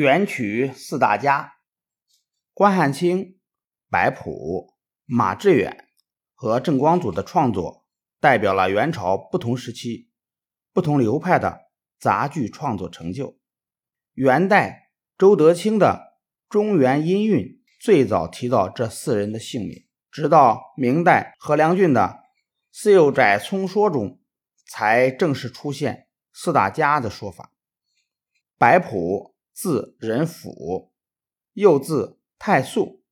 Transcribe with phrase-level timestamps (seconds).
[0.00, 1.56] 元曲四大家：
[2.54, 3.38] 关汉卿、
[3.90, 5.90] 白朴、马致远
[6.32, 7.84] 和郑光祖的创作，
[8.18, 10.08] 代表了元朝不同时期、
[10.72, 11.66] 不同流派的
[11.98, 13.38] 杂剧创作成就。
[14.14, 16.14] 元代周德清的
[16.50, 17.38] 《中原音韵》
[17.78, 22.00] 最早提到这四人的姓名，直到明代何良俊的
[22.72, 24.18] 《四幼载聪说》中，
[24.66, 27.52] 才正式出现四大家的说法。
[28.56, 29.36] 白朴。
[29.60, 30.90] 字仁甫，
[31.52, 33.02] 又字太素，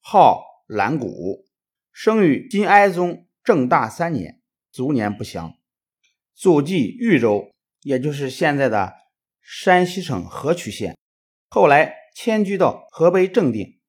[0.00, 1.46] 号兰谷，
[1.90, 5.54] 生于金哀宗正大三年，卒年不详。
[6.34, 8.96] 祖籍豫州，也就是现在的
[9.40, 10.94] 山西省河曲县，
[11.48, 13.80] 后来迁居到河北正定，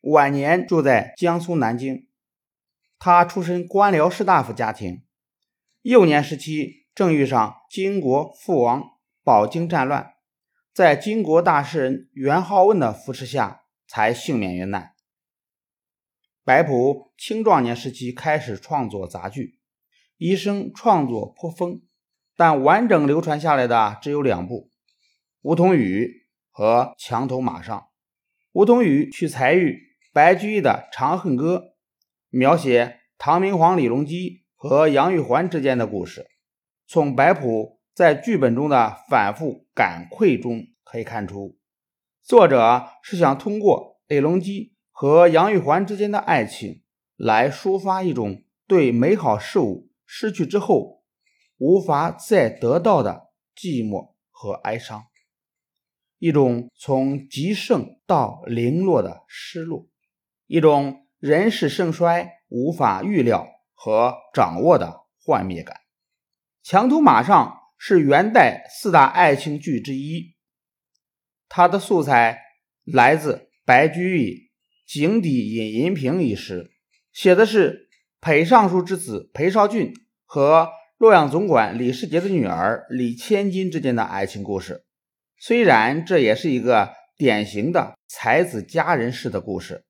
[0.00, 2.08] 晚年住在江苏南京。
[2.98, 5.04] 他出身官僚士大夫家庭，
[5.82, 10.15] 幼年时期正遇上金国父王饱经战乱。
[10.76, 14.92] 在金国大诗人元好问的扶持下，才幸免于难。
[16.44, 19.58] 白朴青壮年时期开始创作杂剧，
[20.18, 21.80] 一生创作颇丰，
[22.36, 24.54] 但完整流传下来的只有两部
[25.40, 26.04] 《梧桐雨》
[26.50, 27.74] 和《墙头马上》。
[28.52, 29.80] 《梧桐雨》取材于
[30.12, 31.56] 白居易的《长恨歌》，
[32.28, 36.26] 描写唐明皇李隆基和杨玉环之间的故事。
[36.86, 37.75] 从白朴。
[37.96, 41.58] 在剧本中的反复感愧中可以看出，
[42.22, 46.82] 作者是想通过李隆基和杨玉环之间的爱情，
[47.16, 51.04] 来抒发一种对美好事物失去之后
[51.56, 55.06] 无法再得到的寂寞和哀伤，
[56.18, 59.88] 一种从极盛到零落的失落，
[60.46, 65.80] 一种人世盛衰无法预料和掌握的幻灭感。
[66.62, 67.62] 强图马上。
[67.78, 70.34] 是元代四大爱情剧之一，
[71.48, 72.40] 它的素材
[72.84, 74.32] 来自白居易
[74.86, 76.70] 《井底饮银瓶》一诗，
[77.12, 77.88] 写的是
[78.20, 79.92] 裴尚书之子裴少俊
[80.24, 84.84] 和洛阳总管李世杰的女儿李千金之间的爱情故事。
[85.38, 89.84] 虽然这也是一个典型的才子佳人式的故事，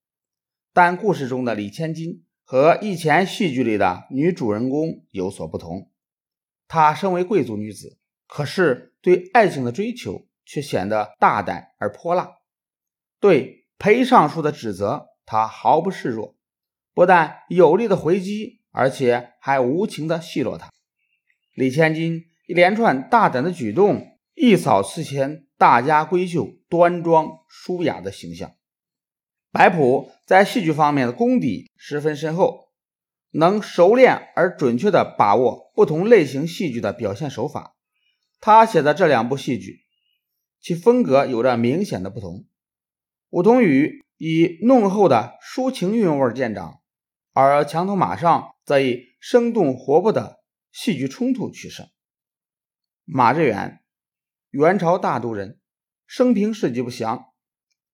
[0.72, 5.91] 但故事中的李千金和以前戏剧里的女主人公有所不同。
[6.69, 12.31] 她身为贵族女子，可是对爱情的追求却显得大胆而泼辣。
[13.21, 16.37] 对裴尚书的指责，她毫不示弱，
[16.94, 20.71] 不但有力的回击，而且还无情的奚落他。
[21.54, 28.53] 李千金一连串大胆的举动，一扫此前大家闺秀端庄淑雅的形象。
[29.50, 32.66] 白朴在戏剧方面的功底十分深厚。
[33.38, 37.76] 能熟练而准确地把握不同类型戏剧的表现手法。
[38.41, 39.80] 他写的这两部戏剧，
[40.58, 42.32] 其风格有着明显的不同。
[43.28, 46.80] 《梧桐雨》以浓厚的抒情韵味见长，
[47.34, 50.41] 而《墙头马上》则以生动活泼的
[50.72, 51.86] 戏剧冲突取胜。
[53.04, 53.80] 马致远，
[54.50, 55.60] 元朝大都人，
[56.06, 57.26] 生平事迹不详。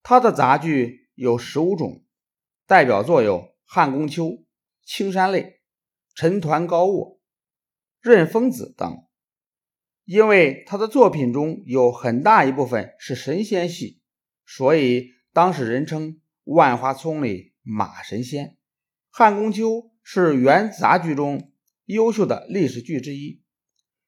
[0.05, 2.05] 他的杂剧有十五种，
[2.67, 4.27] 代表作有《汉宫秋》。
[4.85, 5.61] 青山泪、
[6.15, 7.21] 陈抟高卧、
[8.01, 9.07] 任疯子等，
[10.05, 14.03] 因为他的作品中有很大一部分是神仙戏，
[14.45, 18.47] 所以当时人称“万花丛里马神仙”。
[19.11, 19.69] 《汉宫秋》
[20.03, 21.53] 是元杂剧中
[21.85, 23.43] 优秀的历史剧之一，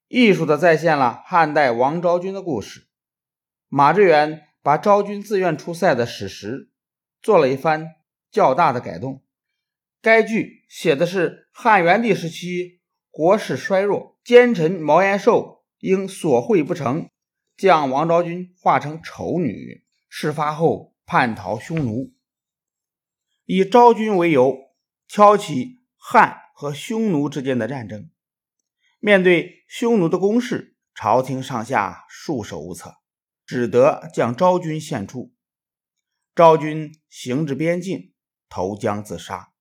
[0.09, 2.89] 艺术的再现了汉代王昭君的故事。
[3.69, 6.71] 马致远把昭君自愿出塞的史实
[7.21, 7.97] 做了一番
[8.31, 9.24] 较大的改动。
[10.05, 17.09] 该剧写的是汉元帝时期国势衰弱，奸臣毛延寿因索贿不成，
[17.57, 22.13] 将王昭君化成丑女，事发后叛逃匈奴，
[23.47, 24.75] 以昭君为由
[25.09, 28.11] 挑起汉和匈奴之间的战争。
[28.99, 32.97] 面对匈奴的攻势，朝廷上下束手无策，
[33.47, 35.33] 只得将昭君献出。
[36.35, 38.13] 昭君行至边境，
[38.51, 39.54] 投江自杀。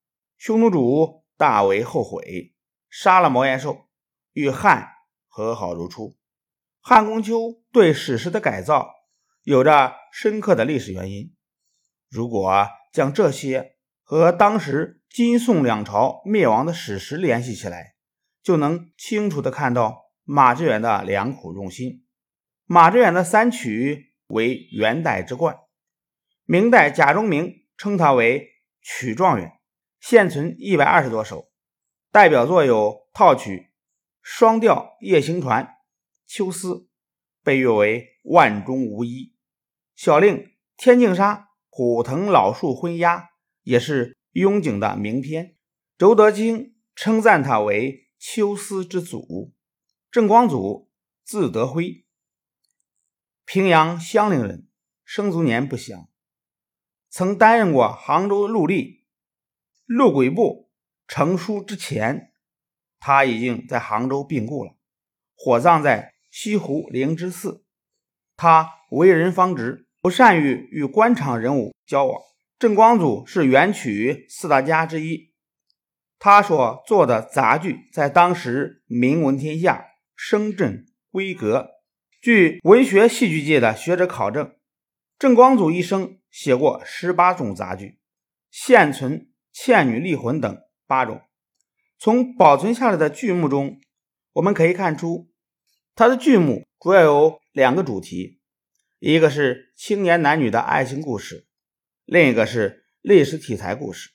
[0.45, 2.53] 匈奴主大为后悔，
[2.89, 3.87] 杀了毛延寿，
[4.33, 4.89] 与汉
[5.29, 6.17] 和好如初。
[6.81, 8.91] 汉宫秋对史实的改造
[9.43, 11.33] 有着深刻的历史原因。
[12.09, 17.95] 如果将这些和当时金宋两朝灭亡的史实联系起来，
[18.41, 22.05] 就能清楚地看到马致远的良苦用心。
[22.65, 25.55] 马致远的三曲为元代之冠，
[26.43, 28.49] 明代贾中明称他为
[28.81, 29.53] 曲状元。
[30.05, 31.50] 现存一百二十多首，
[32.11, 33.50] 代表作有套曲
[34.21, 35.63] 《双调夜行船》
[36.27, 36.73] 《秋思》，
[37.41, 39.33] 被誉为万中无一。
[39.95, 43.29] 小令天净沙，虎藤老树昏鸦，
[43.61, 45.55] 也是雍景的名篇。
[45.97, 49.53] 周德清称赞他为秋思之祖。
[50.11, 50.91] 郑光祖
[51.23, 52.05] 字德辉，
[53.45, 54.67] 平阳襄陵人，
[55.05, 56.09] 生卒年不详，
[57.09, 59.02] 曾担任过杭州陆吏、
[59.85, 60.69] 陆轨部
[61.07, 62.31] 成书之前，
[63.00, 64.75] 他已经在杭州病故了，
[65.35, 67.65] 火葬在西湖灵芝寺。
[68.38, 72.21] 他为人方直，不善于与官场人物交往。
[72.57, 75.33] 郑光祖是元曲四大家之一。
[76.18, 81.71] 他所做的杂剧在当时名闻天下，声震闺阁。
[82.21, 84.56] 据文学戏剧界的学者考证，
[85.19, 88.00] 郑光祖一生写过十八种杂剧，
[88.50, 89.19] 现存
[89.53, 91.21] 《倩女厉魂》等八种。
[91.97, 93.79] 从保存下来的剧目中，
[94.33, 95.29] 我们可以看出，
[95.95, 98.41] 他的剧目主要有两个主题，
[99.00, 101.47] 一个是青年男女的爱情故事，
[102.03, 104.09] 另一个是历史题材故事。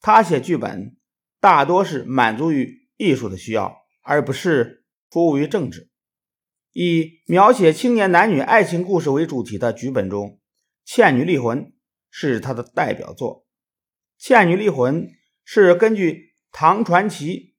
[0.00, 0.96] 他写剧本。
[1.40, 5.90] 大多是满足于艺术的需要，而不是服务于政治。
[6.72, 10.26] 以描写青年男女爱情故事为主题的剧本中，
[10.86, 11.58] 《倩女厉魂》
[12.10, 13.40] 是他的代表作。
[14.18, 15.06] 《倩女离魂》
[15.44, 17.36] 是根据唐传奇《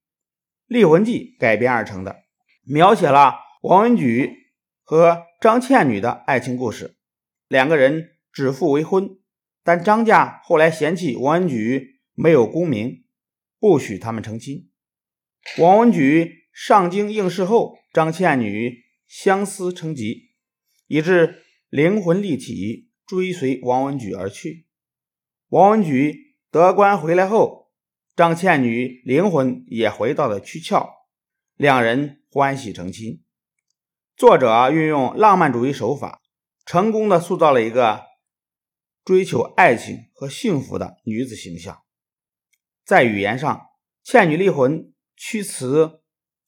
[0.68, 2.24] 离魂记》改编而成的，
[2.64, 4.52] 描写了王文举
[4.84, 6.98] 和张倩女的爱情故事。
[7.48, 9.18] 两个人指腹为婚，
[9.64, 13.04] 但张家后来嫌弃王文举没有功名。
[13.60, 14.70] 不许他们成亲。
[15.58, 20.34] 王文举上京应试后，张倩女相思成疾，
[20.88, 24.68] 以致灵魂立体，追随王文举而去。
[25.50, 26.25] 王文举
[26.56, 27.70] 得官回来后，
[28.16, 30.88] 张倩女灵魂也回到了躯壳，
[31.58, 33.22] 两人欢喜成亲。
[34.16, 36.22] 作者运用浪漫主义手法，
[36.66, 38.06] 成功的塑造了一个
[39.04, 41.82] 追求爱情和幸福的女子形象。
[42.86, 43.54] 在语言上，
[44.10, 44.80] 《倩女厉魂》
[45.18, 46.00] 曲词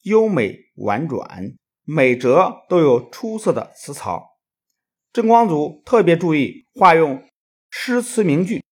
[0.03, 4.37] 优美婉转，每折都有出色的词藻。
[5.11, 7.27] 郑光祖特别注意化用
[7.69, 8.63] 诗词名句，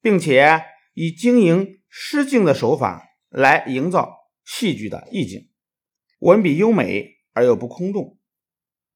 [0.00, 0.62] 并且
[0.94, 5.50] 以经营诗境的手法来营造戏剧的意境，
[6.18, 8.18] 文笔优美而又不空洞。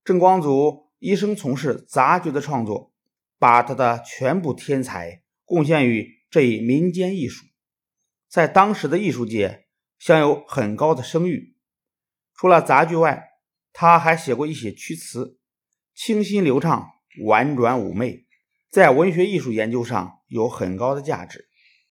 [0.04, 2.92] 郑光祖一生从事杂剧的创作，
[3.38, 7.46] 把他的全部天才贡献于这一民间艺术。
[8.28, 9.66] 在当时的艺术界
[9.98, 11.56] 享有很高的声誉。
[12.34, 13.28] 除了杂剧外，
[13.72, 15.38] 他还写过一些曲词，
[15.94, 16.90] 清新流畅、
[17.24, 18.26] 婉转妩媚，
[18.70, 21.49] 在文学艺术研究上有很高的价值。